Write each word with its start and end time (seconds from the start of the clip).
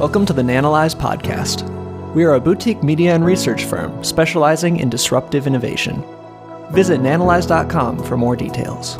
Welcome 0.00 0.24
to 0.26 0.32
the 0.32 0.40
Nanalyze 0.40 0.96
podcast. 0.96 1.68
We 2.14 2.24
are 2.24 2.32
a 2.32 2.40
boutique 2.40 2.82
media 2.82 3.14
and 3.14 3.22
research 3.22 3.66
firm 3.66 4.02
specializing 4.02 4.78
in 4.78 4.88
disruptive 4.88 5.46
innovation. 5.46 6.02
Visit 6.70 7.02
nanalyze.com 7.02 8.02
for 8.04 8.16
more 8.16 8.34
details. 8.34 8.94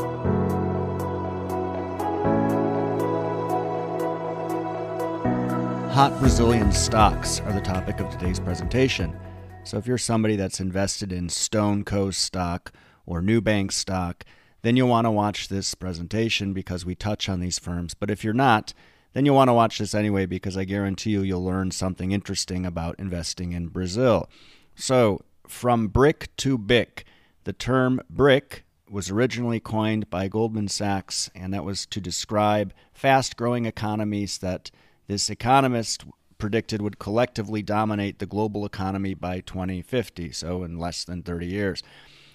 Hot 5.91 6.15
Brazilian 6.19 6.71
stocks 6.71 7.39
are 7.39 7.51
the 7.51 7.61
topic 7.61 7.99
of 7.99 8.11
today's 8.11 8.39
presentation. 8.39 9.19
So, 9.63 9.79
if 9.79 9.87
you're 9.87 9.97
somebody 9.97 10.35
that's 10.35 10.59
invested 10.59 11.11
in 11.11 11.29
StoneCo 11.29 12.13
stock 12.13 12.71
or 13.07 13.23
Nubank 13.23 13.71
stock, 13.71 14.23
then 14.61 14.77
you'll 14.77 14.89
want 14.89 15.05
to 15.05 15.11
watch 15.11 15.47
this 15.47 15.73
presentation 15.73 16.53
because 16.53 16.85
we 16.85 16.93
touch 16.93 17.27
on 17.27 17.39
these 17.39 17.57
firms. 17.57 17.95
But 17.95 18.11
if 18.11 18.23
you're 18.23 18.35
not, 18.35 18.75
then 19.13 19.25
you'll 19.25 19.35
want 19.35 19.49
to 19.49 19.53
watch 19.53 19.77
this 19.77 19.93
anyway 19.93 20.25
because 20.25 20.57
I 20.57 20.63
guarantee 20.63 21.11
you 21.11 21.21
you'll 21.21 21.43
learn 21.43 21.71
something 21.71 22.11
interesting 22.11 22.65
about 22.65 22.99
investing 22.99 23.51
in 23.51 23.67
Brazil. 23.67 24.29
So, 24.75 25.21
from 25.47 25.87
brick 25.87 26.29
to 26.37 26.57
BIC, 26.57 27.05
the 27.43 27.53
term 27.53 28.01
brick 28.09 28.63
was 28.89 29.09
originally 29.09 29.59
coined 29.59 30.09
by 30.09 30.27
Goldman 30.27 30.67
Sachs, 30.67 31.29
and 31.33 31.53
that 31.53 31.63
was 31.63 31.85
to 31.87 32.01
describe 32.01 32.73
fast 32.93 33.37
growing 33.37 33.65
economies 33.65 34.37
that 34.39 34.69
this 35.07 35.29
economist 35.29 36.05
predicted 36.37 36.81
would 36.81 36.99
collectively 36.99 37.61
dominate 37.61 38.19
the 38.19 38.25
global 38.25 38.65
economy 38.65 39.13
by 39.13 39.39
2050, 39.41 40.31
so 40.31 40.63
in 40.63 40.77
less 40.77 41.03
than 41.03 41.21
30 41.21 41.45
years. 41.45 41.83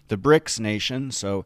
The 0.09 0.17
BRICS 0.17 0.61
nation, 0.61 1.11
so 1.11 1.45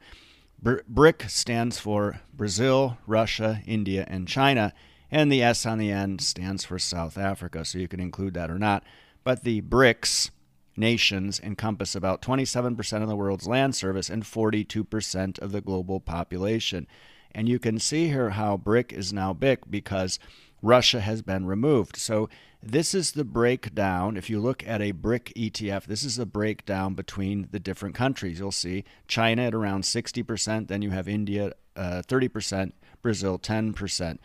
BRIC 0.63 1.25
stands 1.29 1.79
for 1.79 2.21
Brazil, 2.35 2.99
Russia, 3.07 3.63
India, 3.67 4.05
and 4.09 4.29
China, 4.29 4.73
and 5.11 5.31
the 5.31 5.43
S 5.43 5.67
on 5.67 5.79
the 5.79 5.91
end 5.91 6.21
stands 6.21 6.65
for 6.65 6.79
South 6.79 7.19
Africa, 7.19 7.65
so 7.65 7.79
you 7.79 7.89
can 7.89 8.01
include 8.01 8.35
that 8.35 8.51
or 8.51 8.59
not. 8.59 8.85
But 9.25 9.45
the 9.45 9.63
BRICS 9.63 10.31
nations 10.77 11.41
encompass 11.41 11.95
about 11.95 12.23
27% 12.23 13.03
of 13.03 13.09
the 13.09 13.17
world's 13.17 13.47
land 13.47 13.75
service 13.75 14.09
and 14.09 14.23
42% 14.23 15.39
of 15.39 15.53
the 15.53 15.61
global 15.61 16.01
population. 16.01 16.87
And 17.33 17.49
you 17.49 17.59
can 17.59 17.79
see 17.79 18.09
here 18.09 18.31
how 18.31 18.57
BRIC 18.57 18.93
is 18.93 19.13
now 19.13 19.33
BIC 19.33 19.71
because 19.71 20.19
Russia 20.63 21.01
has 21.01 21.23
been 21.23 21.47
removed. 21.47 21.97
So 21.97 22.29
this 22.63 22.95
is 22.95 23.13
the 23.13 23.25
breakdown. 23.25 24.17
If 24.17 24.29
you 24.29 24.41
look 24.41 24.67
at 24.67 24.83
a 24.83 24.93
BRIC 24.93 25.33
ETF, 25.35 25.85
this 25.85 26.05
is 26.05 26.19
a 26.19 26.27
breakdown 26.27 26.95
between 26.95 27.49
the 27.51 27.61
different 27.61 27.95
countries. 27.95 28.39
You'll 28.39 28.53
see 28.53 28.85
China 29.07 29.43
at 29.43 29.55
around 29.55 29.85
60%, 29.85 30.69
then 30.69 30.83
you 30.83 30.91
have 30.91 31.09
India 31.09 31.53
uh, 31.77 32.03
30%, 32.07 32.73
Brazil 33.03 33.39
10%. 33.39 34.19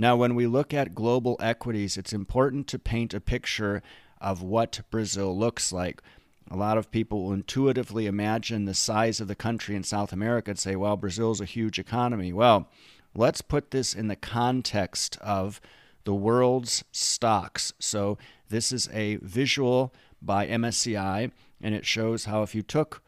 Now, 0.00 0.14
when 0.14 0.36
we 0.36 0.46
look 0.46 0.72
at 0.72 0.94
global 0.94 1.36
equities, 1.40 1.96
it's 1.96 2.12
important 2.12 2.68
to 2.68 2.78
paint 2.78 3.12
a 3.12 3.20
picture 3.20 3.82
of 4.20 4.42
what 4.42 4.80
Brazil 4.90 5.36
looks 5.36 5.72
like. 5.72 6.00
A 6.48 6.56
lot 6.56 6.78
of 6.78 6.92
people 6.92 7.24
will 7.24 7.32
intuitively 7.32 8.06
imagine 8.06 8.64
the 8.64 8.74
size 8.74 9.20
of 9.20 9.26
the 9.26 9.34
country 9.34 9.74
in 9.74 9.82
South 9.82 10.12
America 10.12 10.52
and 10.52 10.58
say, 10.58 10.76
well, 10.76 10.96
Brazil's 10.96 11.40
a 11.40 11.44
huge 11.44 11.80
economy. 11.80 12.32
Well, 12.32 12.68
let's 13.12 13.42
put 13.42 13.72
this 13.72 13.92
in 13.92 14.06
the 14.06 14.16
context 14.16 15.18
of 15.20 15.60
the 16.04 16.14
world's 16.14 16.84
stocks. 16.92 17.72
So, 17.80 18.18
this 18.50 18.70
is 18.70 18.88
a 18.92 19.16
visual 19.16 19.92
by 20.22 20.46
MSCI, 20.46 21.32
and 21.60 21.74
it 21.74 21.84
shows 21.84 22.26
how 22.26 22.42
if 22.42 22.54
you 22.54 22.62
took 22.62 23.02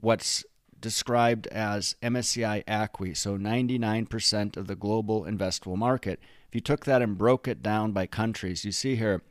what's 0.00 0.44
described 0.80 1.46
as 1.48 1.96
MSCI 2.02 2.64
ACWI, 2.64 3.16
so 3.16 3.36
99% 3.36 4.56
of 4.56 4.66
the 4.66 4.76
global 4.76 5.24
investable 5.24 5.76
market, 5.76 6.20
if 6.48 6.54
you 6.54 6.60
took 6.60 6.84
that 6.84 7.02
and 7.02 7.18
broke 7.18 7.46
it 7.46 7.62
down 7.62 7.92
by 7.92 8.06
countries, 8.06 8.64
you 8.64 8.72
see 8.72 8.96
here 8.96 9.22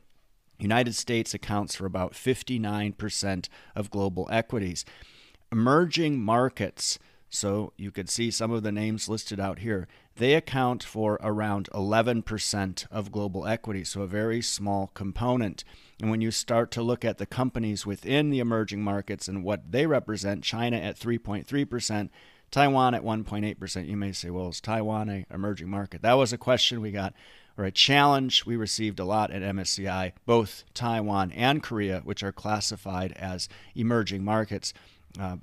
United 0.58 0.94
States 0.94 1.34
accounts 1.34 1.76
for 1.76 1.86
about 1.86 2.12
59% 2.12 3.48
of 3.76 3.90
global 3.90 4.28
equities. 4.30 4.84
Emerging 5.52 6.20
markets, 6.20 6.98
so 7.30 7.72
you 7.76 7.90
could 7.90 8.10
see 8.10 8.30
some 8.30 8.50
of 8.50 8.62
the 8.62 8.72
names 8.72 9.08
listed 9.08 9.38
out 9.38 9.60
here, 9.60 9.86
they 10.16 10.34
account 10.34 10.82
for 10.82 11.18
around 11.22 11.68
11% 11.72 12.86
of 12.90 13.12
global 13.12 13.46
equity, 13.46 13.84
so 13.84 14.02
a 14.02 14.06
very 14.06 14.42
small 14.42 14.88
component. 14.88 15.64
And 16.00 16.10
when 16.10 16.20
you 16.20 16.30
start 16.30 16.70
to 16.72 16.82
look 16.82 17.04
at 17.04 17.18
the 17.18 17.26
companies 17.26 17.84
within 17.84 18.30
the 18.30 18.38
emerging 18.38 18.82
markets 18.82 19.26
and 19.26 19.42
what 19.42 19.72
they 19.72 19.86
represent, 19.86 20.44
China 20.44 20.76
at 20.76 20.98
3.3%, 20.98 22.08
Taiwan 22.50 22.94
at 22.94 23.02
1.8%, 23.02 23.88
you 23.88 23.96
may 23.96 24.12
say, 24.12 24.30
well, 24.30 24.48
is 24.48 24.60
Taiwan 24.60 25.08
a 25.08 25.26
emerging 25.32 25.68
market? 25.68 26.02
That 26.02 26.14
was 26.14 26.32
a 26.32 26.38
question 26.38 26.80
we 26.80 26.92
got 26.92 27.14
or 27.58 27.64
a 27.64 27.72
challenge 27.72 28.46
we 28.46 28.54
received 28.54 29.00
a 29.00 29.04
lot 29.04 29.32
at 29.32 29.42
MSCI, 29.42 30.12
both 30.24 30.64
Taiwan 30.74 31.32
and 31.32 31.62
Korea, 31.62 32.00
which 32.04 32.22
are 32.22 32.30
classified 32.30 33.12
as 33.12 33.48
emerging 33.74 34.24
markets. 34.24 34.72
Uh, 35.18 35.38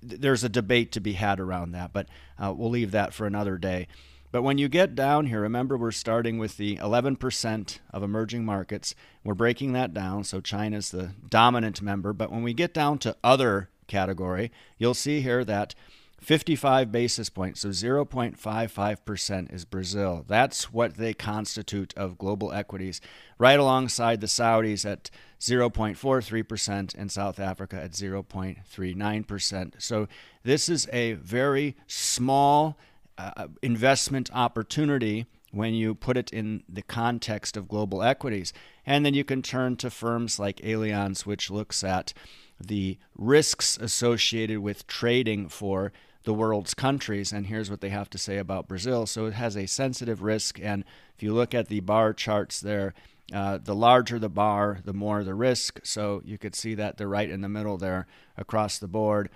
there's 0.00 0.44
a 0.44 0.48
debate 0.48 0.92
to 0.92 1.00
be 1.00 1.14
had 1.14 1.40
around 1.40 1.72
that, 1.72 1.92
but 1.92 2.06
uh, 2.38 2.54
we'll 2.56 2.70
leave 2.70 2.92
that 2.92 3.12
for 3.12 3.26
another 3.26 3.58
day. 3.58 3.88
But 4.30 4.42
when 4.42 4.58
you 4.58 4.68
get 4.68 4.94
down 4.94 5.26
here, 5.26 5.40
remember 5.40 5.78
we're 5.78 5.90
starting 5.90 6.38
with 6.38 6.58
the 6.58 6.76
11% 6.76 7.78
of 7.90 8.02
emerging 8.02 8.44
markets. 8.44 8.94
We're 9.24 9.34
breaking 9.34 9.72
that 9.72 9.94
down, 9.94 10.24
so 10.24 10.40
China's 10.40 10.90
the 10.90 11.12
dominant 11.28 11.80
member. 11.80 12.12
But 12.12 12.30
when 12.30 12.42
we 12.42 12.52
get 12.52 12.74
down 12.74 12.98
to 12.98 13.16
other 13.24 13.70
category, 13.86 14.52
you'll 14.76 14.92
see 14.94 15.22
here 15.22 15.44
that 15.44 15.74
55 16.20 16.90
basis 16.90 17.30
points, 17.30 17.60
so 17.60 17.68
0.55% 17.68 19.54
is 19.54 19.64
Brazil. 19.64 20.24
That's 20.26 20.72
what 20.72 20.96
they 20.96 21.14
constitute 21.14 21.94
of 21.96 22.18
global 22.18 22.52
equities, 22.52 23.00
right 23.38 23.58
alongside 23.58 24.20
the 24.20 24.26
Saudis 24.26 24.84
at 24.84 25.10
0.43% 25.40 26.94
and 26.96 27.12
South 27.12 27.38
Africa 27.38 27.80
at 27.80 27.92
0.39%. 27.92 29.80
So 29.80 30.08
this 30.42 30.68
is 30.68 30.88
a 30.92 31.12
very 31.12 31.76
small 31.86 32.76
uh, 33.18 33.48
investment 33.62 34.30
opportunity 34.32 35.26
when 35.50 35.74
you 35.74 35.94
put 35.94 36.16
it 36.16 36.30
in 36.30 36.62
the 36.68 36.82
context 36.82 37.56
of 37.56 37.68
global 37.68 38.02
equities. 38.02 38.52
And 38.86 39.04
then 39.04 39.14
you 39.14 39.24
can 39.24 39.42
turn 39.42 39.76
to 39.76 39.90
firms 39.90 40.38
like 40.38 40.56
Allianz, 40.58 41.26
which 41.26 41.50
looks 41.50 41.82
at 41.82 42.12
the 42.60 42.98
risks 43.16 43.76
associated 43.78 44.60
with 44.60 44.86
trading 44.86 45.48
for 45.48 45.92
the 46.24 46.34
world's 46.34 46.74
countries. 46.74 47.32
And 47.32 47.46
here's 47.46 47.70
what 47.70 47.80
they 47.80 47.88
have 47.88 48.10
to 48.10 48.18
say 48.18 48.36
about 48.38 48.68
Brazil. 48.68 49.06
So 49.06 49.26
it 49.26 49.34
has 49.34 49.56
a 49.56 49.66
sensitive 49.66 50.22
risk. 50.22 50.60
And 50.60 50.84
if 51.16 51.22
you 51.22 51.32
look 51.32 51.54
at 51.54 51.68
the 51.68 51.80
bar 51.80 52.12
charts 52.12 52.60
there, 52.60 52.94
uh, 53.32 53.58
the 53.58 53.74
larger 53.74 54.18
the 54.18 54.28
bar, 54.28 54.80
the 54.84 54.92
more 54.92 55.22
the 55.24 55.34
risk. 55.34 55.80
So 55.82 56.22
you 56.24 56.38
could 56.38 56.54
see 56.54 56.74
that 56.74 56.96
they're 56.96 57.08
right 57.08 57.30
in 57.30 57.40
the 57.40 57.48
middle 57.48 57.78
there 57.78 58.06
across 58.36 58.78
the 58.78 58.88
board. 58.88 59.30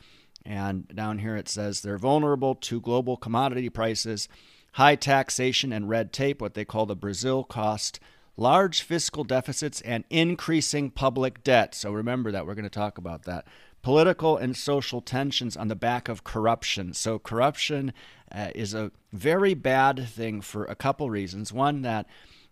And 0.45 0.89
down 0.89 1.19
here 1.19 1.37
it 1.37 1.49
says 1.49 1.81
they're 1.81 1.99
vulnerable 1.99 2.55
to 2.57 2.81
global 2.81 3.17
commodity 3.17 3.69
prices, 3.69 4.29
high 4.73 4.97
taxation 4.97 5.73
and 5.73 5.89
red 5.89 6.13
tape, 6.13 6.41
what 6.41 6.55
they 6.55 6.65
call 6.65 6.87
the 6.87 6.97
Brazil 6.97 7.45
cost, 7.45 8.01
large 8.37 8.83
fiscal 8.83 9.25
deficits, 9.25 9.81
and 9.83 10.05
increasing 10.11 10.91
public 10.91 11.45
debt. 11.45 11.75
So 11.75 11.93
remember 11.93 12.33
that. 12.33 12.47
We're 12.47 12.55
going 12.55 12.65
to 12.65 12.71
talk 12.71 12.99
about 12.99 13.25
that 13.25 13.47
political 13.83 14.37
and 14.37 14.57
social 14.57 15.01
tensions 15.01 15.57
on 15.57 15.69
the 15.69 15.77
back 15.77 16.09
of 16.09 16.25
corruption. 16.25 16.95
So, 16.95 17.19
corruption 17.19 17.93
uh, 18.31 18.49
is 18.55 18.75
a 18.75 18.93
very 19.13 19.55
bad 19.55 20.09
thing 20.09 20.41
for 20.41 20.65
a 20.65 20.75
couple 20.75 21.11
reasons. 21.11 21.53
One, 21.53 21.83
that 21.83 22.07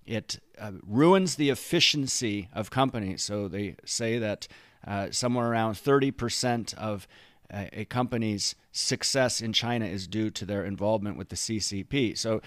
it 0.04 0.40
uh, 0.58 0.72
ruins 0.86 1.36
the 1.36 1.50
efficiency 1.50 2.48
of 2.52 2.70
companies. 2.70 3.22
So, 3.22 3.48
they 3.48 3.76
say 3.84 4.18
that 4.18 4.48
uh, 4.86 5.10
somewhere 5.12 5.50
around 5.50 5.74
30% 5.74 6.74
of 6.74 7.06
a 7.52 7.84
company's 7.84 8.54
success 8.72 9.40
in 9.40 9.52
China 9.52 9.86
is 9.86 10.06
due 10.06 10.30
to 10.30 10.46
their 10.46 10.64
involvement 10.64 11.16
with 11.16 11.28
the 11.28 11.36
CCP. 11.36 12.16
So, 12.16 12.40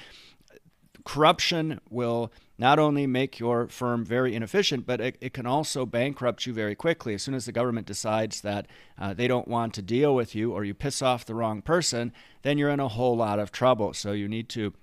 corruption 1.05 1.81
will 1.89 2.31
not 2.57 2.79
only 2.79 3.05
make 3.05 3.39
your 3.39 3.67
firm 3.67 4.05
very 4.05 4.35
inefficient, 4.35 4.85
but 4.85 5.01
it, 5.01 5.17
it, 5.19 5.33
can 5.33 5.45
also 5.45 5.85
bankrupt 5.85 6.45
you 6.45 6.53
very 6.53 6.75
quickly. 6.75 7.13
As 7.13 7.23
soon 7.23 7.33
as 7.33 7.45
the 7.45 7.51
government 7.51 7.87
decides 7.87 8.41
that 8.41 8.67
uh, 8.97 9.13
they 9.13 9.27
don't 9.27 9.47
want 9.47 9.73
to 9.73 9.81
deal 9.81 10.15
with 10.15 10.33
you 10.33 10.53
or 10.53 10.63
you 10.63 10.73
piss 10.73 11.01
off 11.01 11.25
the 11.25 11.35
wrong 11.35 11.61
person, 11.61 12.13
then 12.43 12.57
you're 12.57 12.69
in 12.69 12.79
a 12.79 12.87
whole 12.87 13.17
lot 13.17 13.39
of 13.39 13.51
trouble. 13.51 13.93
So 13.93 14.13
you 14.13 14.29
need 14.29 14.49
to 14.49 14.73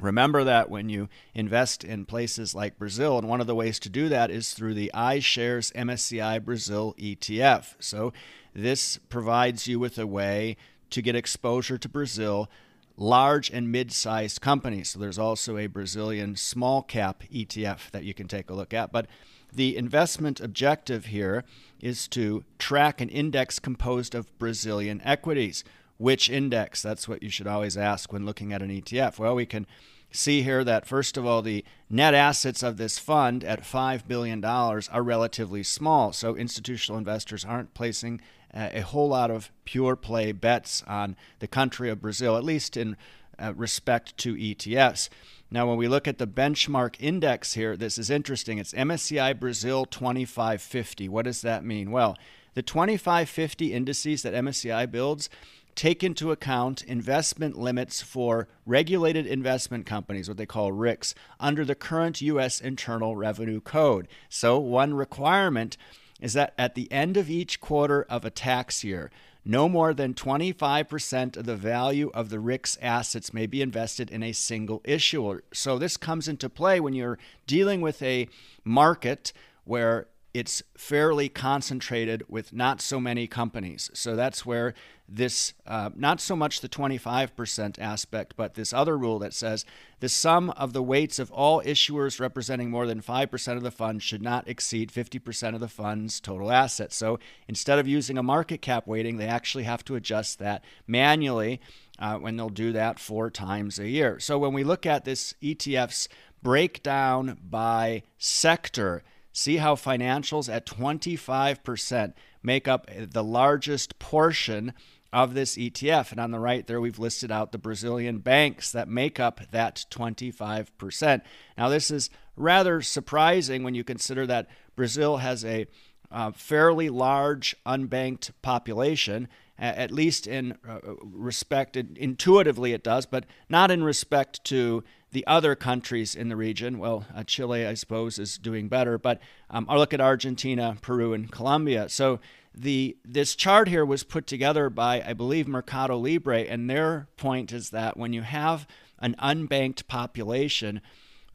Remember 0.00 0.42
that 0.44 0.70
when 0.70 0.88
you 0.88 1.08
invest 1.34 1.84
in 1.84 2.04
places 2.04 2.54
like 2.54 2.78
Brazil, 2.78 3.16
and 3.16 3.28
one 3.28 3.40
of 3.40 3.46
the 3.46 3.54
ways 3.54 3.78
to 3.80 3.88
do 3.88 4.08
that 4.08 4.30
is 4.30 4.52
through 4.52 4.74
the 4.74 4.90
iShares 4.92 5.72
MSCI 5.72 6.44
Brazil 6.44 6.94
ETF. 6.98 7.74
So, 7.78 8.12
this 8.54 8.98
provides 9.08 9.66
you 9.66 9.78
with 9.78 9.98
a 9.98 10.06
way 10.06 10.56
to 10.90 11.02
get 11.02 11.16
exposure 11.16 11.78
to 11.78 11.88
Brazil 11.88 12.48
large 12.96 13.50
and 13.50 13.72
mid-sized 13.72 14.40
companies. 14.40 14.90
So 14.90 14.98
there's 14.98 15.18
also 15.18 15.58
a 15.58 15.66
Brazilian 15.66 16.36
small 16.36 16.82
cap 16.82 17.24
ETF 17.32 17.90
that 17.90 18.04
you 18.04 18.14
can 18.14 18.28
take 18.28 18.50
a 18.50 18.54
look 18.54 18.72
at. 18.72 18.92
But 18.92 19.06
the 19.52 19.76
investment 19.76 20.40
objective 20.40 21.06
here 21.06 21.44
is 21.80 22.08
to 22.08 22.44
track 22.58 23.00
an 23.00 23.08
index 23.08 23.58
composed 23.58 24.14
of 24.14 24.36
Brazilian 24.38 25.00
equities. 25.04 25.64
Which 25.96 26.28
index? 26.28 26.82
That's 26.82 27.08
what 27.08 27.22
you 27.22 27.30
should 27.30 27.46
always 27.46 27.76
ask 27.76 28.12
when 28.12 28.26
looking 28.26 28.52
at 28.52 28.62
an 28.62 28.70
ETF. 28.70 29.18
Well, 29.18 29.34
we 29.34 29.46
can 29.46 29.66
see 30.10 30.42
here 30.42 30.64
that, 30.64 30.86
first 30.86 31.16
of 31.16 31.26
all, 31.26 31.42
the 31.42 31.64
net 31.90 32.14
assets 32.14 32.62
of 32.62 32.76
this 32.76 32.98
fund 32.98 33.44
at 33.44 33.62
$5 33.62 34.06
billion 34.06 34.44
are 34.44 35.02
relatively 35.02 35.62
small. 35.62 36.12
So 36.12 36.36
institutional 36.36 36.98
investors 36.98 37.44
aren't 37.44 37.74
placing 37.74 38.20
a 38.54 38.80
whole 38.80 39.08
lot 39.08 39.30
of 39.30 39.50
pure 39.64 39.96
play 39.96 40.32
bets 40.32 40.82
on 40.86 41.16
the 41.40 41.46
country 41.46 41.90
of 41.90 42.00
Brazil, 42.00 42.36
at 42.36 42.44
least 42.44 42.76
in 42.76 42.96
uh, 43.38 43.52
respect 43.56 44.16
to 44.18 44.34
ETFs. 44.34 45.08
Now, 45.50 45.68
when 45.68 45.76
we 45.76 45.88
look 45.88 46.08
at 46.08 46.18
the 46.18 46.26
benchmark 46.26 46.96
index 46.98 47.54
here, 47.54 47.76
this 47.76 47.98
is 47.98 48.10
interesting. 48.10 48.58
It's 48.58 48.72
MSCI 48.72 49.38
Brazil 49.38 49.84
2550. 49.84 51.08
What 51.08 51.24
does 51.24 51.42
that 51.42 51.64
mean? 51.64 51.90
Well, 51.90 52.16
the 52.54 52.62
2550 52.62 53.72
indices 53.72 54.22
that 54.22 54.34
MSCI 54.34 54.90
builds 54.90 55.28
take 55.74 56.04
into 56.04 56.30
account 56.30 56.82
investment 56.82 57.58
limits 57.58 58.00
for 58.00 58.48
regulated 58.64 59.26
investment 59.26 59.86
companies, 59.86 60.28
what 60.28 60.36
they 60.36 60.46
call 60.46 60.70
RICs, 60.70 61.14
under 61.40 61.64
the 61.64 61.74
current 61.74 62.20
U.S. 62.22 62.60
Internal 62.60 63.16
Revenue 63.16 63.60
Code. 63.60 64.06
So, 64.28 64.58
one 64.58 64.94
requirement 64.94 65.76
is 66.24 66.32
that 66.32 66.54
at 66.56 66.74
the 66.74 66.90
end 66.90 67.18
of 67.18 67.28
each 67.28 67.60
quarter 67.60 68.06
of 68.08 68.24
a 68.24 68.30
tax 68.30 68.82
year, 68.82 69.10
no 69.44 69.68
more 69.68 69.92
than 69.92 70.14
25% 70.14 71.36
of 71.36 71.44
the 71.44 71.54
value 71.54 72.10
of 72.14 72.30
the 72.30 72.40
RIC's 72.40 72.78
assets 72.80 73.34
may 73.34 73.46
be 73.46 73.60
invested 73.60 74.10
in 74.10 74.22
a 74.22 74.32
single 74.32 74.80
issuer. 74.84 75.44
So, 75.52 75.76
this 75.76 75.98
comes 75.98 76.26
into 76.26 76.48
play 76.48 76.80
when 76.80 76.94
you're 76.94 77.18
dealing 77.46 77.82
with 77.82 78.02
a 78.02 78.26
market 78.64 79.34
where 79.64 80.06
it's 80.34 80.64
fairly 80.76 81.28
concentrated 81.28 82.24
with 82.28 82.52
not 82.52 82.80
so 82.80 82.98
many 82.98 83.28
companies. 83.28 83.88
So 83.94 84.16
that's 84.16 84.44
where 84.44 84.74
this, 85.08 85.54
uh, 85.64 85.90
not 85.94 86.20
so 86.20 86.34
much 86.34 86.60
the 86.60 86.68
25% 86.68 87.78
aspect, 87.78 88.34
but 88.36 88.54
this 88.54 88.72
other 88.72 88.98
rule 88.98 89.20
that 89.20 89.32
says 89.32 89.64
the 90.00 90.08
sum 90.08 90.50
of 90.50 90.72
the 90.72 90.82
weights 90.82 91.20
of 91.20 91.30
all 91.30 91.62
issuers 91.62 92.18
representing 92.18 92.68
more 92.68 92.84
than 92.84 93.00
5% 93.00 93.56
of 93.56 93.62
the 93.62 93.70
fund 93.70 94.02
should 94.02 94.22
not 94.22 94.48
exceed 94.48 94.90
50% 94.90 95.54
of 95.54 95.60
the 95.60 95.68
fund's 95.68 96.18
total 96.18 96.50
assets. 96.50 96.96
So 96.96 97.20
instead 97.46 97.78
of 97.78 97.86
using 97.86 98.18
a 98.18 98.22
market 98.22 98.60
cap 98.60 98.88
weighting, 98.88 99.18
they 99.18 99.28
actually 99.28 99.64
have 99.64 99.84
to 99.84 99.94
adjust 99.94 100.40
that 100.40 100.64
manually 100.88 101.60
uh, 102.00 102.16
when 102.16 102.36
they'll 102.36 102.48
do 102.48 102.72
that 102.72 102.98
four 102.98 103.30
times 103.30 103.78
a 103.78 103.88
year. 103.88 104.18
So 104.18 104.36
when 104.36 104.52
we 104.52 104.64
look 104.64 104.84
at 104.84 105.04
this 105.04 105.34
ETF's 105.40 106.08
breakdown 106.42 107.38
by 107.48 108.02
sector, 108.18 109.04
See 109.36 109.56
how 109.56 109.74
financials 109.74 110.48
at 110.48 110.64
25% 110.64 112.12
make 112.40 112.68
up 112.68 112.88
the 112.96 113.24
largest 113.24 113.98
portion 113.98 114.72
of 115.12 115.34
this 115.34 115.56
ETF. 115.56 116.12
And 116.12 116.20
on 116.20 116.30
the 116.30 116.38
right 116.38 116.64
there, 116.64 116.80
we've 116.80 117.00
listed 117.00 117.32
out 117.32 117.50
the 117.50 117.58
Brazilian 117.58 118.18
banks 118.18 118.70
that 118.70 118.88
make 118.88 119.18
up 119.18 119.40
that 119.50 119.86
25%. 119.90 121.22
Now, 121.58 121.68
this 121.68 121.90
is 121.90 122.10
rather 122.36 122.80
surprising 122.80 123.64
when 123.64 123.74
you 123.74 123.82
consider 123.82 124.24
that 124.28 124.46
Brazil 124.76 125.16
has 125.16 125.44
a 125.44 125.66
uh, 126.12 126.30
fairly 126.30 126.88
large 126.88 127.56
unbanked 127.66 128.30
population, 128.40 129.26
at 129.58 129.90
least 129.90 130.28
in 130.28 130.56
uh, 130.68 130.78
respect, 131.00 131.76
intuitively 131.76 132.72
it 132.72 132.84
does, 132.84 133.04
but 133.04 133.24
not 133.48 133.72
in 133.72 133.82
respect 133.82 134.44
to 134.44 134.84
the 135.14 135.26
other 135.28 135.54
countries 135.54 136.16
in 136.16 136.28
the 136.28 136.36
region. 136.36 136.76
Well, 136.78 137.06
uh, 137.14 137.22
Chile, 137.22 137.64
I 137.64 137.74
suppose, 137.74 138.18
is 138.18 138.36
doing 138.36 138.66
better, 138.68 138.98
but 138.98 139.20
um, 139.48 139.64
I'll 139.68 139.78
look 139.78 139.94
at 139.94 140.00
Argentina, 140.00 140.76
Peru, 140.82 141.14
and 141.14 141.30
Colombia. 141.30 141.88
So 141.88 142.18
the 142.52 142.96
this 143.04 143.36
chart 143.36 143.68
here 143.68 143.84
was 143.84 144.02
put 144.02 144.26
together 144.26 144.68
by, 144.68 145.02
I 145.02 145.12
believe, 145.12 145.46
Mercado 145.46 145.96
Libre, 145.96 146.40
and 146.40 146.68
their 146.68 147.06
point 147.16 147.52
is 147.52 147.70
that 147.70 147.96
when 147.96 148.12
you 148.12 148.22
have 148.22 148.66
an 148.98 149.14
unbanked 149.22 149.86
population, 149.86 150.80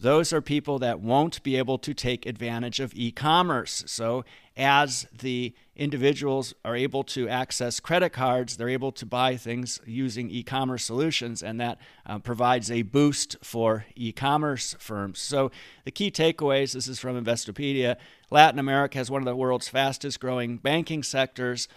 those 0.02 0.32
are 0.32 0.42
people 0.42 0.80
that 0.80 1.02
won't 1.02 1.44
be 1.44 1.58
able 1.58 1.78
to 1.80 1.94
take 1.94 2.26
advantage 2.26 2.80
of 2.80 2.94
e 2.96 3.12
commerce. 3.12 3.84
So, 3.88 4.24
as 4.56 5.08
the 5.18 5.54
individuals 5.76 6.54
are 6.64 6.76
able 6.76 7.04
to 7.04 7.28
access 7.28 7.80
credit 7.80 8.12
cards, 8.12 8.58
they're 8.58 8.70
able 8.70 8.92
to 8.94 9.06
buy 9.06 9.36
things 9.36 9.80
using 9.86 10.30
e 10.30 10.42
commerce 10.42 10.86
solutions, 10.86 11.44
and 11.44 11.60
that 11.60 11.80
uh, 12.06 12.20
provides 12.20 12.72
a 12.72 12.84
boost 12.84 13.36
for 13.44 13.86
e 13.96 14.14
commerce 14.14 14.76
firms. 14.80 15.20
So, 15.20 15.52
the 15.84 15.92
key 15.92 16.12
takeaways 16.12 16.74
this 16.74 16.88
is 16.88 17.00
from 17.00 17.22
Investopedia 17.22 17.98
Latin 18.32 18.60
America 18.60 18.98
has 18.98 19.12
one 19.12 19.22
of 19.22 19.26
the 19.26 19.36
world's 19.36 19.68
fastest 19.68 20.20
growing 20.20 20.58
banking 20.58 21.04
sectors. 21.04 21.68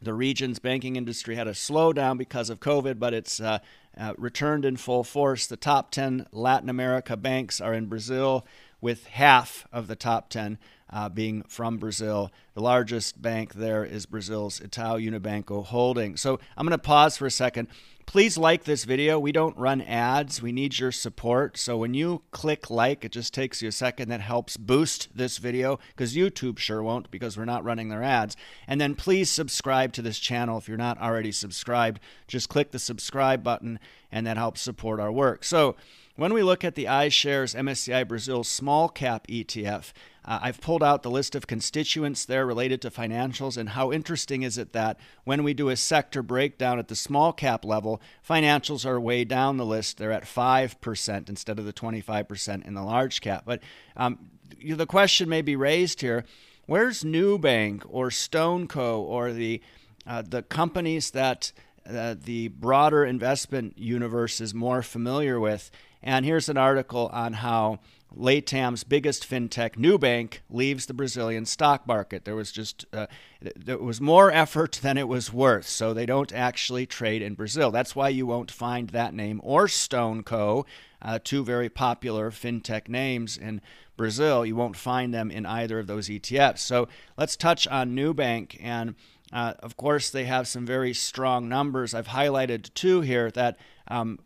The 0.00 0.14
region's 0.14 0.58
banking 0.58 0.96
industry 0.96 1.36
had 1.36 1.46
a 1.46 1.52
slowdown 1.52 2.18
because 2.18 2.50
of 2.50 2.60
COVID, 2.60 2.98
but 2.98 3.14
it's 3.14 3.40
uh, 3.40 3.58
uh, 3.96 4.14
returned 4.16 4.64
in 4.64 4.76
full 4.76 5.04
force. 5.04 5.46
The 5.46 5.56
top 5.56 5.90
10 5.90 6.26
Latin 6.32 6.68
America 6.68 7.16
banks 7.16 7.60
are 7.60 7.74
in 7.74 7.86
Brazil, 7.86 8.46
with 8.82 9.06
half 9.06 9.66
of 9.72 9.86
the 9.86 9.96
top 9.96 10.28
10 10.28 10.58
uh, 10.90 11.08
being 11.08 11.42
from 11.44 11.78
Brazil. 11.78 12.30
The 12.54 12.60
largest 12.60 13.22
bank 13.22 13.54
there 13.54 13.84
is 13.84 14.04
Brazil's 14.04 14.60
Itaú 14.60 15.00
Unibanco 15.00 15.64
Holding. 15.64 16.16
So 16.16 16.38
I'm 16.56 16.66
going 16.66 16.78
to 16.78 16.82
pause 16.82 17.16
for 17.16 17.26
a 17.26 17.30
second. 17.30 17.68
Please 18.12 18.36
like 18.36 18.64
this 18.64 18.84
video. 18.84 19.18
We 19.18 19.32
don't 19.32 19.56
run 19.56 19.80
ads. 19.80 20.42
We 20.42 20.52
need 20.52 20.78
your 20.78 20.92
support. 20.92 21.56
So 21.56 21.78
when 21.78 21.94
you 21.94 22.20
click 22.30 22.68
like, 22.68 23.06
it 23.06 23.12
just 23.12 23.32
takes 23.32 23.62
you 23.62 23.70
a 23.70 23.72
second. 23.72 24.10
That 24.10 24.20
helps 24.20 24.58
boost 24.58 25.08
this 25.16 25.38
video 25.38 25.78
because 25.96 26.14
YouTube 26.14 26.58
sure 26.58 26.82
won't 26.82 27.10
because 27.10 27.38
we're 27.38 27.46
not 27.46 27.64
running 27.64 27.88
their 27.88 28.02
ads. 28.02 28.36
And 28.68 28.78
then 28.78 28.96
please 28.96 29.30
subscribe 29.30 29.94
to 29.94 30.02
this 30.02 30.18
channel 30.18 30.58
if 30.58 30.68
you're 30.68 30.76
not 30.76 31.00
already 31.00 31.32
subscribed. 31.32 32.00
Just 32.28 32.50
click 32.50 32.70
the 32.70 32.78
subscribe 32.78 33.42
button 33.42 33.80
and 34.10 34.26
that 34.26 34.36
helps 34.36 34.60
support 34.60 35.00
our 35.00 35.10
work. 35.10 35.42
So 35.42 35.74
when 36.16 36.34
we 36.34 36.42
look 36.42 36.64
at 36.64 36.74
the 36.74 36.84
iShares 36.84 37.56
MSCI 37.56 38.06
Brazil 38.06 38.44
Small 38.44 38.90
Cap 38.90 39.26
ETF, 39.28 39.94
uh, 40.24 40.38
I've 40.42 40.60
pulled 40.60 40.82
out 40.82 41.02
the 41.02 41.10
list 41.10 41.34
of 41.34 41.46
constituents 41.46 42.24
there 42.24 42.46
related 42.46 42.80
to 42.82 42.90
financials, 42.90 43.56
and 43.56 43.70
how 43.70 43.90
interesting 43.90 44.42
is 44.42 44.56
it 44.56 44.72
that 44.72 44.98
when 45.24 45.42
we 45.42 45.52
do 45.52 45.68
a 45.68 45.76
sector 45.76 46.22
breakdown 46.22 46.78
at 46.78 46.88
the 46.88 46.94
small 46.94 47.32
cap 47.32 47.64
level, 47.64 48.00
financials 48.26 48.86
are 48.86 49.00
way 49.00 49.24
down 49.24 49.56
the 49.56 49.66
list. 49.66 49.98
They're 49.98 50.12
at 50.12 50.24
5% 50.24 51.28
instead 51.28 51.58
of 51.58 51.64
the 51.64 51.72
25% 51.72 52.66
in 52.66 52.74
the 52.74 52.82
large 52.82 53.20
cap. 53.20 53.42
But 53.44 53.62
um, 53.96 54.30
the 54.64 54.86
question 54.86 55.28
may 55.28 55.42
be 55.42 55.56
raised 55.56 56.00
here 56.00 56.24
where's 56.66 57.02
Nubank 57.02 57.84
or 57.88 58.08
StoneCo 58.08 59.00
or 59.00 59.32
the, 59.32 59.60
uh, 60.06 60.22
the 60.22 60.42
companies 60.42 61.10
that 61.10 61.52
uh, 61.84 62.14
the 62.22 62.48
broader 62.48 63.04
investment 63.04 63.76
universe 63.76 64.40
is 64.40 64.54
more 64.54 64.82
familiar 64.82 65.40
with? 65.40 65.70
And 66.02 66.24
here's 66.24 66.48
an 66.48 66.56
article 66.56 67.08
on 67.12 67.34
how 67.34 67.78
Latam's 68.16 68.84
biggest 68.84 69.28
fintech, 69.28 69.76
Nubank, 69.76 70.38
leaves 70.50 70.86
the 70.86 70.94
Brazilian 70.94 71.46
stock 71.46 71.86
market. 71.86 72.24
There 72.24 72.34
was 72.34 72.52
just 72.52 72.84
uh, 72.92 73.06
there 73.40 73.78
was 73.78 74.00
more 74.00 74.30
effort 74.32 74.80
than 74.82 74.98
it 74.98 75.08
was 75.08 75.32
worth, 75.32 75.66
so 75.66 75.94
they 75.94 76.06
don't 76.06 76.32
actually 76.32 76.86
trade 76.86 77.22
in 77.22 77.34
Brazil. 77.34 77.70
That's 77.70 77.96
why 77.96 78.08
you 78.08 78.26
won't 78.26 78.50
find 78.50 78.90
that 78.90 79.14
name 79.14 79.40
or 79.42 79.66
StoneCo, 79.66 80.64
uh, 81.00 81.18
two 81.22 81.44
very 81.44 81.68
popular 81.68 82.30
fintech 82.30 82.88
names 82.88 83.36
in 83.36 83.60
Brazil. 83.96 84.44
You 84.44 84.56
won't 84.56 84.76
find 84.76 85.14
them 85.14 85.30
in 85.30 85.46
either 85.46 85.78
of 85.78 85.86
those 85.86 86.08
ETFs. 86.08 86.58
So 86.58 86.88
let's 87.16 87.36
touch 87.36 87.66
on 87.68 87.94
Nubank 87.94 88.58
and. 88.62 88.94
Uh, 89.34 89.54
of 89.60 89.78
course, 89.78 90.10
they 90.10 90.24
have 90.24 90.46
some 90.46 90.66
very 90.66 90.92
strong 90.92 91.48
numbers. 91.48 91.94
I've 91.94 92.08
highlighted 92.08 92.68
two 92.74 93.00
here 93.00 93.30
that 93.30 93.56
um, 93.88 94.18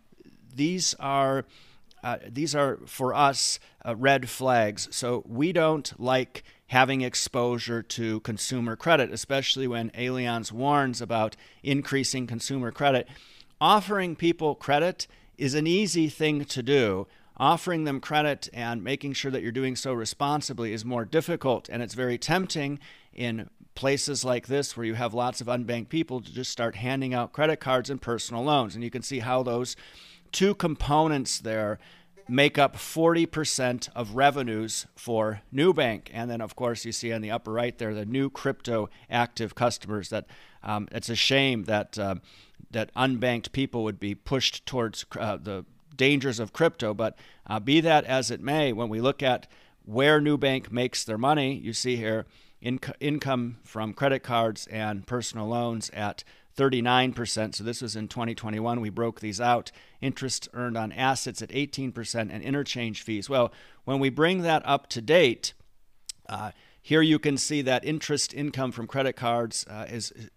these 0.53 0.95
are 0.99 1.45
uh, 2.07 2.19
these 2.29 2.55
are 2.55 2.79
for 2.87 3.13
us 3.13 3.59
uh, 3.85 3.97
red 3.97 4.31
flags. 4.31 4.87
So 4.93 5.25
we 5.27 5.53
don't 5.53 5.93
like 6.01 6.45
having 6.69 7.01
exposure 7.01 7.83
to 7.83 8.21
consumer 8.21 8.77
credit, 8.77 9.13
especially 9.13 9.67
when 9.67 9.91
Allianz 9.91 10.53
warns 10.53 11.03
about 11.03 11.35
increasing 11.65 12.29
consumer 12.29 12.71
credit. 12.71 13.09
Offering 13.61 14.15
people 14.15 14.55
credit 14.55 15.09
is 15.37 15.55
an 15.55 15.67
easy 15.67 16.09
thing 16.09 16.45
to 16.45 16.63
do. 16.63 17.09
Offering 17.39 17.83
them 17.83 17.99
credit 17.99 18.49
and 18.55 18.85
making 18.85 19.15
sure 19.15 19.33
that 19.33 19.43
you're 19.43 19.51
doing 19.51 19.75
so 19.75 19.93
responsibly 19.93 20.73
is 20.73 20.85
more 20.85 21.05
difficult, 21.05 21.69
and 21.69 21.83
it's 21.83 21.95
very 21.95 22.19
tempting 22.19 22.79
in 23.13 23.51
places 23.75 24.25
like 24.25 24.47
this 24.47 24.77
where 24.77 24.87
you 24.87 24.95
have 24.95 25.13
lots 25.13 25.41
of 25.41 25.49
unbanked 25.49 25.89
people 25.89 26.21
to 26.21 26.33
just 26.33 26.53
start 26.53 26.77
handing 26.77 27.13
out 27.13 27.33
credit 27.33 27.59
cards 27.59 27.91
and 27.91 28.01
personal 28.01 28.45
loans. 28.45 28.77
And 28.77 28.85
you 28.85 28.91
can 28.91 29.03
see 29.03 29.19
how 29.19 29.43
those 29.43 29.75
two 30.33 30.55
components 30.55 31.39
there 31.39 31.79
make 32.29 32.59
up 32.59 32.77
40% 32.77 33.89
of 33.95 34.17
revenues 34.17 34.87
for 34.97 35.43
Nubank. 35.55 36.09
And 36.13 36.31
then, 36.31 36.41
of 36.41 36.57
course, 36.57 36.85
you 36.85 36.93
see 36.93 37.13
on 37.13 37.23
the 37.23 37.31
upper 37.31 37.53
right 37.53 37.77
there 37.79 37.95
the 37.95 38.05
new 38.05 38.31
crypto 38.31 38.89
active 39.11 39.55
customers. 39.55 40.09
That 40.09 40.27
um, 40.63 40.89
it's 40.91 41.09
a 41.09 41.15
shame 41.15 41.65
that 41.65 41.99
uh, 41.99 42.17
that 42.71 42.93
unbanked 42.95 43.53
people 43.53 43.85
would 43.85 44.01
be 44.01 44.15
pushed 44.15 44.67
towards 44.67 45.07
uh, 45.19 45.37
the 45.37 45.65
dangers 45.97 46.41
of 46.41 46.53
crypto. 46.53 46.95
But 46.95 47.19
uh, 47.47 47.61
be 47.61 47.81
that 47.81 48.05
as 48.05 48.31
it 48.31 48.41
may, 48.41 48.73
when 48.73 48.89
we 48.89 49.01
look 49.01 49.23
at 49.23 49.47
where 49.85 50.21
Nubank 50.21 50.73
makes 50.73 51.05
their 51.05 51.19
money, 51.19 51.55
you 51.55 51.73
see 51.73 51.97
here 51.97 52.27
income 52.61 53.59
from 53.63 53.93
credit 53.93 54.21
cards 54.21 54.67
and 54.69 55.07
personal 55.07 55.47
loans 55.47 55.91
at 55.91 56.25
39%. 56.57 57.55
So 57.55 57.65
this 57.65 57.83
was 57.83 57.97
in 57.97 58.09
2021. 58.09 58.81
We 58.81 58.91
broke 58.91 59.21
these 59.21 59.41
out. 59.41 59.71
Interest 60.01 60.49
earned 60.53 60.77
on 60.77 60.93
assets 60.93 61.43
at 61.43 61.51
18% 61.51 62.31
and 62.31 62.43
interchange 62.43 63.03
fees. 63.03 63.29
Well, 63.29 63.53
when 63.85 63.99
we 63.99 64.09
bring 64.09 64.43
that 64.43 64.63
up 64.65 64.89
to 64.91 65.01
date, 65.01 65.53
uh, 66.29 66.53
here 66.87 67.03
you 67.03 67.19
can 67.19 67.37
see 67.37 67.63
that 67.63 67.85
interest 67.85 68.33
income 68.33 68.71
from 68.71 68.87
credit 68.87 69.15
cards 69.15 69.67
uh, 69.69 69.87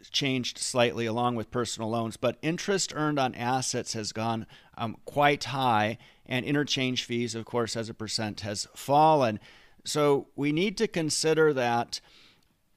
changed 0.09 0.57
slightly 0.57 1.05
along 1.05 1.35
with 1.35 1.51
personal 1.51 1.91
loans, 1.91 2.17
but 2.17 2.37
interest 2.41 2.91
earned 2.95 3.19
on 3.19 3.35
assets 3.35 3.93
has 3.93 4.11
gone 4.11 4.47
um, 4.75 4.97
quite 5.05 5.43
high, 5.43 5.99
and 6.25 6.43
interchange 6.45 7.03
fees, 7.03 7.35
of 7.35 7.45
course, 7.45 7.75
as 7.75 7.87
a 7.87 7.93
percent 7.93 8.41
has 8.41 8.67
fallen. 8.75 9.39
So 9.85 10.27
we 10.35 10.51
need 10.51 10.75
to 10.77 10.87
consider 10.87 11.53
that 11.53 12.01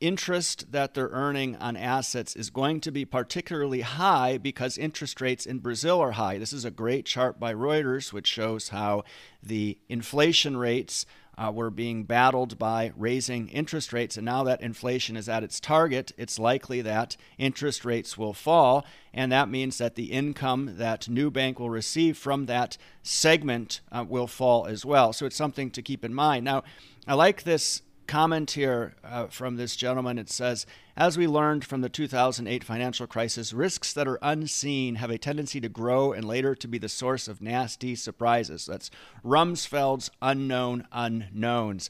interest 0.02 0.72
that 0.72 0.94
they're 0.94 1.08
earning 1.08 1.56
on 1.56 1.76
assets 1.76 2.34
is 2.34 2.50
going 2.50 2.80
to 2.80 2.90
be 2.90 3.04
particularly 3.04 3.82
high 3.82 4.36
because 4.36 4.76
interest 4.76 5.20
rates 5.20 5.46
in 5.46 5.60
Brazil 5.60 6.00
are 6.00 6.12
high. 6.12 6.38
This 6.38 6.52
is 6.52 6.64
a 6.64 6.70
great 6.70 7.06
chart 7.06 7.38
by 7.38 7.54
Reuters, 7.54 8.12
which 8.12 8.26
shows 8.26 8.70
how 8.70 9.04
the 9.42 9.78
inflation 9.88 10.56
rates 10.56 11.06
uh, 11.38 11.50
were 11.50 11.70
being 11.70 12.04
battled 12.04 12.58
by 12.58 12.92
raising 12.96 13.48
interest 13.48 13.92
rates. 13.92 14.16
And 14.16 14.26
now 14.26 14.44
that 14.44 14.60
inflation 14.60 15.16
is 15.16 15.28
at 15.28 15.44
its 15.44 15.60
target, 15.60 16.12
it's 16.18 16.38
likely 16.38 16.82
that 16.82 17.16
interest 17.38 17.84
rates 17.84 18.18
will 18.18 18.34
fall. 18.34 18.84
And 19.14 19.30
that 19.32 19.48
means 19.48 19.78
that 19.78 19.94
the 19.94 20.12
income 20.12 20.74
that 20.78 21.02
Nubank 21.02 21.58
will 21.58 21.70
receive 21.70 22.18
from 22.18 22.46
that 22.46 22.76
segment 23.02 23.80
uh, 23.90 24.04
will 24.06 24.26
fall 24.26 24.66
as 24.66 24.84
well. 24.84 25.12
So 25.12 25.26
it's 25.26 25.36
something 25.36 25.70
to 25.70 25.80
keep 25.80 26.04
in 26.04 26.12
mind. 26.12 26.44
Now, 26.44 26.64
I 27.06 27.14
like 27.14 27.44
this 27.44 27.82
comment 28.06 28.52
here 28.52 28.94
uh, 29.04 29.26
from 29.26 29.56
this 29.56 29.76
gentleman. 29.76 30.18
It 30.18 30.30
says, 30.30 30.66
as 30.96 31.16
we 31.16 31.26
learned 31.26 31.64
from 31.64 31.80
the 31.80 31.88
2008 31.88 32.64
financial 32.64 33.06
crisis, 33.06 33.52
risks 33.52 33.92
that 33.92 34.06
are 34.06 34.18
unseen 34.20 34.96
have 34.96 35.10
a 35.10 35.18
tendency 35.18 35.60
to 35.60 35.68
grow 35.68 36.12
and 36.12 36.24
later 36.24 36.54
to 36.54 36.68
be 36.68 36.78
the 36.78 36.88
source 36.88 37.28
of 37.28 37.40
nasty 37.40 37.94
surprises. 37.94 38.66
That's 38.66 38.90
Rumsfeld's 39.24 40.10
unknown 40.20 40.86
unknowns. 40.92 41.88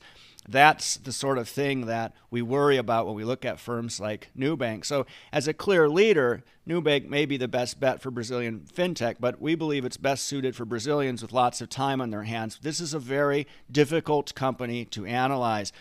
That's 0.48 0.96
the 0.96 1.12
sort 1.12 1.38
of 1.38 1.48
thing 1.48 1.86
that 1.86 2.14
we 2.30 2.42
worry 2.42 2.76
about 2.76 3.06
when 3.06 3.14
we 3.14 3.24
look 3.24 3.44
at 3.44 3.60
firms 3.60 4.00
like 4.00 4.30
Nubank. 4.36 4.84
So, 4.84 5.06
as 5.32 5.46
a 5.46 5.54
clear 5.54 5.88
leader, 5.88 6.42
Nubank 6.66 7.08
may 7.08 7.26
be 7.26 7.36
the 7.36 7.48
best 7.48 7.78
bet 7.78 8.02
for 8.02 8.10
Brazilian 8.10 8.66
fintech, 8.72 9.16
but 9.20 9.40
we 9.40 9.54
believe 9.54 9.84
it's 9.84 9.96
best 9.96 10.24
suited 10.26 10.56
for 10.56 10.64
Brazilians 10.64 11.22
with 11.22 11.32
lots 11.32 11.60
of 11.60 11.68
time 11.68 12.00
on 12.00 12.10
their 12.10 12.24
hands. 12.24 12.58
This 12.60 12.80
is 12.80 12.92
a 12.92 12.98
very 12.98 13.46
difficult 13.70 14.34
company 14.34 14.84
to 14.86 15.06
analyze. 15.06 15.72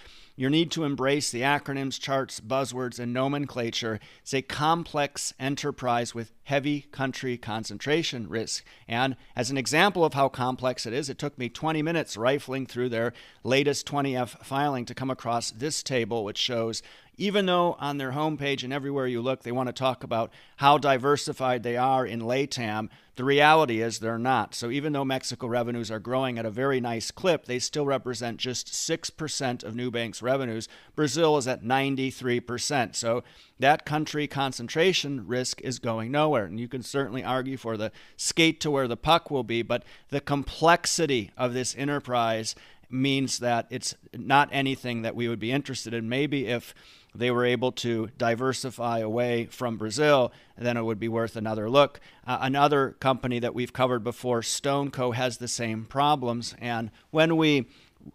You 0.42 0.50
need 0.50 0.72
to 0.72 0.86
embrace 0.86 1.30
the 1.30 1.42
acronyms, 1.42 2.00
charts, 2.00 2.40
buzzwords, 2.40 2.98
and 2.98 3.14
nomenclature. 3.14 4.00
It's 4.24 4.34
a 4.34 4.42
complex 4.42 5.36
enterprise 5.40 6.16
with 6.16 6.32
heavy 6.46 6.88
country 6.92 7.38
concentration 7.38 8.28
risk. 8.28 8.64
And 8.88 9.18
as 9.36 9.52
an 9.52 9.60
example 9.60 10.04
of 10.04 10.16
how 10.16 10.30
complex 10.30 10.88
it 10.88 10.94
is, 10.94 11.10
it 11.10 11.20
took 11.20 11.38
me 11.38 11.48
20 11.48 11.84
minutes 11.84 12.18
rifling 12.18 12.66
through 12.66 12.90
their 12.90 13.14
latest 13.44 13.86
20F 13.86 14.44
filing 14.44 14.86
to 14.86 14.96
come 14.96 15.12
across 15.12 15.52
this 15.52 15.84
table, 15.84 16.24
which 16.24 16.40
shows 16.40 16.82
even 17.22 17.46
though 17.46 17.78
on 17.80 18.00
their 18.00 18.14
homepage 18.14 18.64
and 18.64 18.74
everywhere 18.74 19.06
you 19.06 19.22
look, 19.22 19.44
they 19.44 19.52
want 19.52 19.68
to 19.68 19.74
talk 19.74 20.04
about 20.04 20.34
how 20.56 20.80
diversified 20.80 21.62
they 21.62 21.78
are 21.78 22.04
in 22.04 22.20
LATAM, 22.20 22.90
the 23.16 23.24
reality 23.24 23.80
is 23.80 24.00
they're 24.00 24.18
not. 24.18 24.56
So 24.56 24.72
even 24.72 24.92
though 24.92 25.06
Mexico 25.06 25.46
revenues 25.46 25.92
are 25.92 26.00
growing 26.00 26.40
at 26.40 26.48
a 26.48 26.50
very 26.50 26.82
nice 26.82 27.12
clip, 27.12 27.46
they 27.46 27.60
still 27.60 27.86
represent 27.86 28.38
just 28.38 28.70
6% 28.70 29.64
of 29.64 29.76
Nubank's 29.76 30.24
revenues. 30.24 30.68
Brazil 30.96 31.38
is 31.38 31.48
at 31.48 31.64
93%. 31.64 32.96
So 32.96 33.24
that 33.60 33.86
country 33.86 34.26
concentration 34.26 35.28
risk 35.28 35.62
is 35.62 35.78
going 35.78 36.10
nowhere. 36.10 36.46
And 36.46 36.60
you 36.60 36.68
can 36.68 36.82
certainly 36.82 37.24
argue 37.24 37.58
for 37.58 37.78
the 37.78 37.92
skate 38.18 38.60
to 38.62 38.72
where 38.72 38.88
the 38.88 38.98
puck 38.98 39.30
will 39.30 39.44
be, 39.44 39.62
but 39.62 39.84
the 40.10 40.22
complexity 40.22 41.30
of 41.38 41.54
this 41.54 41.76
enterprise 41.78 42.56
means 42.90 43.38
that 43.40 43.68
it's 43.70 43.96
not 44.14 44.50
anything 44.52 45.04
that 45.04 45.16
we 45.16 45.28
would 45.28 45.40
be 45.40 45.52
interested 45.52 45.94
in. 45.94 46.10
Maybe 46.10 46.48
if 46.48 46.74
they 47.14 47.32
were 47.32 47.46
able 47.46 47.72
to 47.72 48.10
diversify 48.18 49.00
away 49.00 49.46
from 49.48 49.78
Brazil, 49.78 50.32
then 50.58 50.78
it 50.78 50.84
would 50.84 51.00
be 51.00 51.08
worth 51.08 51.36
another 51.36 51.70
look. 51.70 52.00
Uh, 52.26 52.38
another 52.42 52.92
company 53.00 53.40
that 53.40 53.54
we've 53.54 53.74
covered 53.74 54.04
before, 54.04 54.42
StoneCo, 54.42 55.14
has 55.14 55.38
the 55.38 55.48
same 55.48 55.86
problems. 55.86 56.56
And 56.60 56.90
when 57.10 57.36
we 57.38 57.68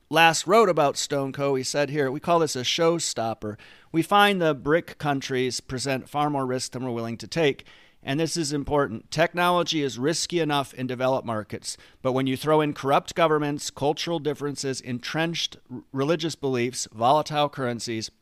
last 0.09 0.47
wrote 0.47 0.69
about 0.69 0.95
StoneCo, 0.95 1.53
we 1.53 1.63
said 1.63 1.91
here, 1.91 2.11
we 2.11 2.21
call 2.21 2.39
this 2.39 2.57
a 2.57 2.63
showstopper. 2.63 3.57
We 3.93 4.03
find 4.03 4.41
the 4.41 4.55
BRIC 4.55 4.99
countries 4.99 5.61
present 5.61 6.09
far 6.09 6.31
more 6.31 6.47
risk 6.47 6.73
than 6.73 6.85
we're 6.85 6.91
willing 6.91 7.19
to 7.19 7.27
take. 7.27 7.65
And 8.03 8.21
this 8.21 8.37
is 8.37 8.53
important. 8.53 9.11
Technology 9.11 9.83
is 9.83 9.99
risky 9.99 10.39
enough 10.39 10.73
in 10.75 10.87
developed 10.87 11.27
markets, 11.27 11.77
but 12.03 12.13
when 12.13 12.29
you 12.29 12.37
throw 12.37 12.61
in 12.61 12.73
corrupt 12.73 13.17
governments, 13.17 13.69
cultural 13.69 14.21
differences, 14.21 14.81
entrenched 14.81 15.57
religious 15.93 16.37
beliefs, 16.37 16.87
volatile 16.93 17.49
currencies, 17.49 18.13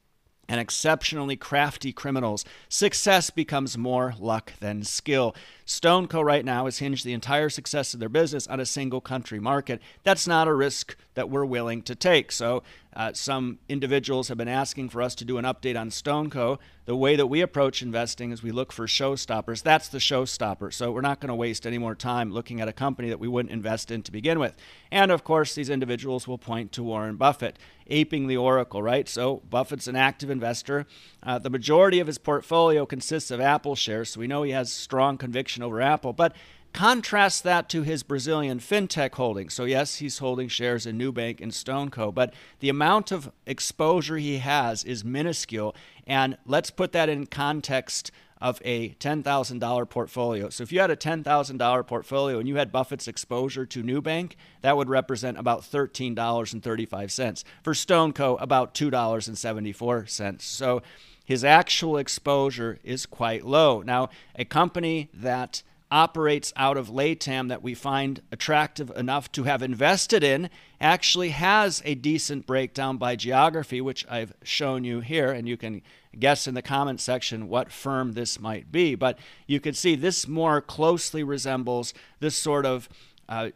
and 0.48 0.60
exceptionally 0.60 1.36
crafty 1.36 1.92
criminals, 1.92 2.44
success 2.68 3.30
becomes 3.30 3.78
more 3.78 4.14
luck 4.18 4.52
than 4.60 4.82
skill. 4.82 5.34
StoneCo 5.66 6.22
right 6.22 6.44
now 6.44 6.66
has 6.66 6.78
hinged 6.78 7.04
the 7.04 7.12
entire 7.12 7.48
success 7.48 7.94
of 7.94 8.00
their 8.00 8.08
business 8.08 8.46
on 8.46 8.60
a 8.60 8.66
single 8.66 9.00
country 9.00 9.40
market. 9.40 9.80
That's 10.02 10.26
not 10.26 10.48
a 10.48 10.54
risk 10.54 10.96
that 11.14 11.30
we're 11.30 11.44
willing 11.44 11.82
to 11.82 11.94
take. 11.94 12.32
So, 12.32 12.62
uh, 12.96 13.12
some 13.12 13.58
individuals 13.68 14.28
have 14.28 14.38
been 14.38 14.46
asking 14.46 14.88
for 14.88 15.02
us 15.02 15.16
to 15.16 15.24
do 15.24 15.36
an 15.36 15.44
update 15.44 15.78
on 15.78 15.90
StoneCo. 15.90 16.58
The 16.84 16.94
way 16.94 17.16
that 17.16 17.26
we 17.26 17.40
approach 17.40 17.82
investing 17.82 18.30
is 18.30 18.42
we 18.42 18.52
look 18.52 18.70
for 18.70 18.86
showstoppers. 18.86 19.62
That's 19.62 19.88
the 19.88 19.98
showstopper. 19.98 20.72
So, 20.72 20.92
we're 20.92 21.00
not 21.00 21.20
going 21.20 21.28
to 21.28 21.34
waste 21.34 21.66
any 21.66 21.78
more 21.78 21.94
time 21.94 22.32
looking 22.32 22.60
at 22.60 22.68
a 22.68 22.72
company 22.72 23.08
that 23.08 23.18
we 23.18 23.28
wouldn't 23.28 23.52
invest 23.52 23.90
in 23.90 24.02
to 24.02 24.12
begin 24.12 24.38
with. 24.38 24.54
And 24.92 25.10
of 25.10 25.24
course, 25.24 25.54
these 25.54 25.70
individuals 25.70 26.28
will 26.28 26.38
point 26.38 26.72
to 26.72 26.82
Warren 26.82 27.16
Buffett, 27.16 27.58
aping 27.88 28.26
the 28.26 28.36
oracle, 28.36 28.82
right? 28.82 29.08
So, 29.08 29.42
Buffett's 29.48 29.88
an 29.88 29.96
active 29.96 30.30
investor. 30.30 30.86
Uh, 31.22 31.38
the 31.38 31.50
majority 31.50 32.00
of 32.00 32.06
his 32.06 32.18
portfolio 32.18 32.86
consists 32.86 33.30
of 33.30 33.40
Apple 33.40 33.74
shares, 33.74 34.10
so 34.10 34.20
we 34.20 34.26
know 34.26 34.42
he 34.42 34.52
has 34.52 34.72
strong 34.72 35.16
conviction 35.16 35.53
over 35.62 35.80
Apple. 35.80 36.12
But 36.12 36.34
contrast 36.72 37.44
that 37.44 37.68
to 37.68 37.82
his 37.82 38.02
Brazilian 38.02 38.58
fintech 38.58 39.14
holdings. 39.14 39.54
So, 39.54 39.64
yes, 39.64 39.96
he's 39.96 40.18
holding 40.18 40.48
shares 40.48 40.86
in 40.86 40.98
Nubank 40.98 41.40
and 41.40 41.52
StoneCo, 41.52 42.12
but 42.12 42.34
the 42.60 42.68
amount 42.68 43.12
of 43.12 43.30
exposure 43.46 44.16
he 44.16 44.38
has 44.38 44.82
is 44.84 45.04
minuscule. 45.04 45.74
And 46.06 46.36
let's 46.46 46.70
put 46.70 46.92
that 46.92 47.08
in 47.08 47.26
context 47.26 48.10
of 48.44 48.60
a 48.62 48.90
$10,000 48.90 49.88
portfolio. 49.88 50.50
So 50.50 50.62
if 50.62 50.70
you 50.70 50.80
had 50.80 50.90
a 50.90 50.96
$10,000 50.96 51.86
portfolio 51.86 52.38
and 52.38 52.46
you 52.46 52.56
had 52.56 52.70
Buffett's 52.70 53.08
exposure 53.08 53.64
to 53.64 53.82
Nubank, 53.82 54.32
that 54.60 54.76
would 54.76 54.90
represent 54.90 55.38
about 55.38 55.62
$13.35. 55.62 57.44
For 57.62 57.72
StoneCo, 57.72 58.36
about 58.42 58.74
$2.74. 58.74 60.42
So 60.42 60.82
his 61.24 61.44
actual 61.44 61.96
exposure 61.96 62.78
is 62.84 63.06
quite 63.06 63.44
low. 63.44 63.82
Now, 63.82 64.10
a 64.36 64.44
company 64.44 65.08
that 65.14 65.62
operates 65.90 66.52
out 66.56 66.76
of 66.76 66.88
LATAM 66.88 67.48
that 67.48 67.62
we 67.62 67.72
find 67.72 68.20
attractive 68.32 68.90
enough 68.96 69.30
to 69.30 69.44
have 69.44 69.62
invested 69.62 70.24
in 70.24 70.50
actually 70.80 71.28
has 71.30 71.80
a 71.84 71.94
decent 71.94 72.46
breakdown 72.46 72.96
by 72.96 73.14
geography, 73.14 73.80
which 73.80 74.04
I've 74.10 74.34
shown 74.42 74.82
you 74.82 75.00
here, 75.00 75.30
and 75.30 75.48
you 75.48 75.56
can 75.56 75.82
guess 76.18 76.46
in 76.46 76.54
the 76.54 76.62
comment 76.62 77.00
section 77.00 77.48
what 77.48 77.70
firm 77.70 78.12
this 78.12 78.40
might 78.40 78.72
be. 78.72 78.94
But 78.94 79.18
you 79.46 79.60
can 79.60 79.72
see 79.74 79.94
this 79.94 80.26
more 80.26 80.60
closely 80.60 81.22
resembles 81.22 81.94
this 82.18 82.36
sort 82.36 82.66
of 82.66 82.88
uh, 83.28 83.50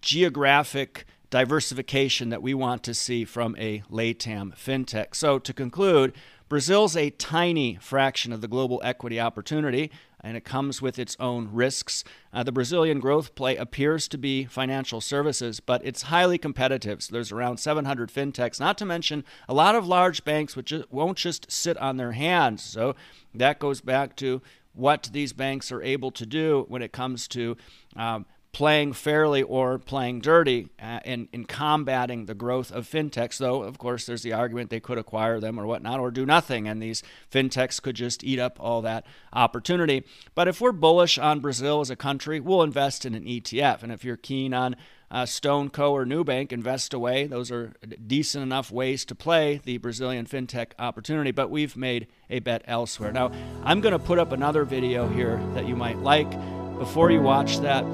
geographic 0.00 1.06
diversification 1.30 2.28
that 2.28 2.42
we 2.42 2.54
want 2.54 2.84
to 2.84 2.94
see 2.94 3.24
from 3.24 3.56
a 3.58 3.82
LATAM 3.90 4.56
fintech. 4.56 5.16
So 5.16 5.40
to 5.40 5.52
conclude, 5.52 6.12
Brazil's 6.48 6.96
a 6.96 7.10
tiny 7.10 7.76
fraction 7.80 8.32
of 8.32 8.40
the 8.40 8.48
global 8.48 8.80
equity 8.84 9.18
opportunity, 9.18 9.90
and 10.20 10.36
it 10.36 10.44
comes 10.44 10.82
with 10.82 10.98
its 10.98 11.16
own 11.18 11.48
risks. 11.52 12.04
Uh, 12.32 12.42
the 12.42 12.52
Brazilian 12.52 13.00
growth 13.00 13.34
play 13.34 13.56
appears 13.56 14.08
to 14.08 14.18
be 14.18 14.44
financial 14.44 15.00
services, 15.00 15.60
but 15.60 15.80
it's 15.84 16.02
highly 16.02 16.38
competitive. 16.38 17.02
So 17.02 17.12
there's 17.12 17.32
around 17.32 17.58
700 17.58 18.10
fintechs, 18.10 18.60
not 18.60 18.78
to 18.78 18.84
mention 18.84 19.24
a 19.48 19.54
lot 19.54 19.74
of 19.74 19.86
large 19.86 20.24
banks 20.24 20.56
which 20.56 20.72
won't 20.90 21.18
just 21.18 21.50
sit 21.50 21.76
on 21.78 21.96
their 21.96 22.12
hands. 22.12 22.62
So 22.62 22.94
that 23.34 23.58
goes 23.58 23.80
back 23.80 24.16
to 24.16 24.42
what 24.74 25.10
these 25.12 25.32
banks 25.32 25.70
are 25.70 25.82
able 25.82 26.10
to 26.10 26.26
do 26.26 26.64
when 26.68 26.82
it 26.82 26.92
comes 26.92 27.28
to 27.28 27.56
um, 27.96 28.26
playing 28.54 28.92
fairly 28.92 29.42
or 29.42 29.78
playing 29.78 30.20
dirty 30.20 30.68
uh, 30.80 31.00
in, 31.04 31.28
in 31.32 31.44
combating 31.44 32.24
the 32.24 32.34
growth 32.34 32.72
of 32.72 32.88
fintechs. 32.88 33.36
Though, 33.36 33.62
of 33.62 33.76
course, 33.78 34.06
there's 34.06 34.22
the 34.22 34.32
argument 34.32 34.70
they 34.70 34.80
could 34.80 34.96
acquire 34.96 35.40
them 35.40 35.58
or 35.58 35.66
whatnot 35.66 36.00
or 36.00 36.10
do 36.10 36.24
nothing, 36.24 36.66
and 36.66 36.80
these 36.80 37.02
fintechs 37.30 37.82
could 37.82 37.96
just 37.96 38.24
eat 38.24 38.38
up 38.38 38.56
all 38.58 38.80
that 38.82 39.04
opportunity. 39.32 40.04
But 40.34 40.48
if 40.48 40.60
we're 40.60 40.72
bullish 40.72 41.18
on 41.18 41.40
Brazil 41.40 41.80
as 41.80 41.90
a 41.90 41.96
country, 41.96 42.40
we'll 42.40 42.62
invest 42.62 43.04
in 43.04 43.14
an 43.14 43.24
ETF. 43.24 43.82
And 43.82 43.92
if 43.92 44.04
you're 44.04 44.16
keen 44.16 44.54
on 44.54 44.76
uh, 45.10 45.24
StoneCo 45.24 45.90
or 45.90 46.06
Nubank, 46.06 46.52
invest 46.52 46.94
away. 46.94 47.26
Those 47.26 47.50
are 47.50 47.74
decent 48.06 48.42
enough 48.42 48.70
ways 48.70 49.04
to 49.06 49.14
play 49.14 49.60
the 49.64 49.78
Brazilian 49.78 50.26
fintech 50.26 50.72
opportunity, 50.78 51.30
but 51.30 51.50
we've 51.50 51.76
made 51.76 52.06
a 52.30 52.38
bet 52.38 52.62
elsewhere. 52.66 53.12
Now, 53.12 53.30
I'm 53.64 53.80
going 53.80 53.92
to 53.92 53.98
put 53.98 54.18
up 54.18 54.32
another 54.32 54.64
video 54.64 55.08
here 55.08 55.40
that 55.54 55.66
you 55.66 55.76
might 55.76 55.98
like. 55.98 56.30
Before 56.78 57.10
you 57.10 57.20
watch 57.20 57.58
that, 57.58 57.84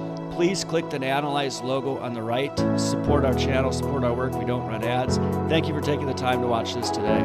please 0.41 0.65
click 0.65 0.89
the 0.89 0.99
Nanalyze 0.99 1.63
logo 1.63 1.99
on 1.99 2.15
the 2.15 2.23
right. 2.23 2.59
Support 2.81 3.27
our 3.27 3.35
channel, 3.35 3.71
support 3.73 4.05
our 4.05 4.15
work. 4.15 4.33
We 4.33 4.47
don't 4.47 4.67
run 4.67 4.83
ads. 4.83 5.19
Thank 5.51 5.69
you 5.69 5.75
for 5.75 5.83
taking 5.83 6.07
the 6.07 6.15
time 6.15 6.41
to 6.41 6.47
watch 6.47 6.73
this 6.73 6.89
today. 6.89 7.21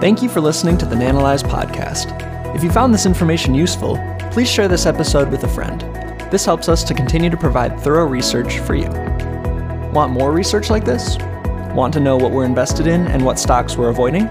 Thank 0.00 0.20
you 0.20 0.28
for 0.28 0.40
listening 0.40 0.76
to 0.78 0.86
the 0.86 0.96
Nanalyze 0.96 1.44
podcast. 1.44 2.10
If 2.52 2.64
you 2.64 2.72
found 2.72 2.92
this 2.92 3.06
information 3.06 3.54
useful, 3.54 3.96
please 4.32 4.50
share 4.50 4.66
this 4.66 4.86
episode 4.86 5.30
with 5.30 5.44
a 5.44 5.48
friend. 5.48 5.82
This 6.32 6.44
helps 6.44 6.68
us 6.68 6.82
to 6.82 6.94
continue 6.94 7.30
to 7.30 7.36
provide 7.36 7.78
thorough 7.78 8.06
research 8.06 8.58
for 8.58 8.74
you. 8.74 8.88
Want 9.92 10.10
more 10.10 10.32
research 10.32 10.68
like 10.68 10.84
this? 10.84 11.16
Want 11.76 11.94
to 11.94 12.00
know 12.00 12.16
what 12.16 12.32
we're 12.32 12.44
invested 12.44 12.88
in 12.88 13.06
and 13.06 13.24
what 13.24 13.38
stocks 13.38 13.76
we're 13.76 13.90
avoiding? 13.90 14.28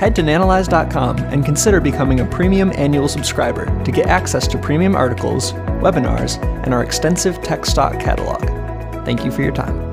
Head 0.00 0.16
to 0.16 0.22
nanalyze.com 0.22 1.18
and 1.24 1.44
consider 1.44 1.78
becoming 1.78 2.20
a 2.20 2.24
premium 2.24 2.72
annual 2.74 3.06
subscriber 3.06 3.66
to 3.84 3.92
get 3.92 4.06
access 4.06 4.48
to 4.48 4.56
premium 4.56 4.96
articles, 4.96 5.52
webinars, 5.82 6.42
and 6.64 6.72
our 6.72 6.82
extensive 6.82 7.42
tech 7.42 7.66
stock 7.66 8.00
catalog. 8.00 8.40
Thank 9.04 9.26
you 9.26 9.30
for 9.30 9.42
your 9.42 9.52
time. 9.52 9.89